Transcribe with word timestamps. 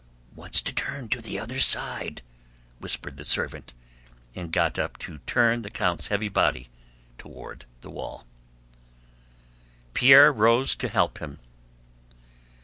"Wants 0.35 0.63
to 0.63 0.73
turn 0.73 1.09
on 1.15 1.21
the 1.21 1.37
other 1.37 1.59
side," 1.59 2.23
whispered 2.79 3.17
the 3.17 3.23
servant, 3.23 3.71
and 4.33 4.51
got 4.51 4.79
up 4.79 4.97
to 4.97 5.19
turn 5.27 5.61
the 5.61 5.69
count's 5.69 6.07
heavy 6.07 6.27
body 6.27 6.69
toward 7.19 7.65
the 7.81 7.91
wall. 7.91 8.25
Pierre 9.93 10.33
rose 10.33 10.75
to 10.77 10.87
help 10.87 11.19
him. 11.19 11.37